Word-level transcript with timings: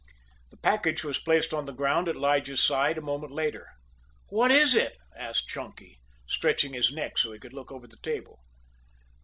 The 0.49 0.57
package 0.57 1.03
was 1.03 1.19
placed 1.19 1.53
on 1.53 1.67
the 1.67 1.71
ground 1.73 2.09
at 2.09 2.15
Lige's 2.15 2.63
side 2.63 2.97
a 2.97 3.01
moment 3.01 3.31
later. 3.31 3.67
"What 4.29 4.49
is 4.49 4.73
it?" 4.73 4.97
asked 5.15 5.47
Chunky, 5.47 5.99
stretching 6.25 6.73
his 6.73 6.91
neck 6.91 7.19
so 7.19 7.31
he 7.33 7.39
could 7.39 7.53
look 7.53 7.71
over 7.71 7.85
the 7.85 7.97
table. 8.01 8.39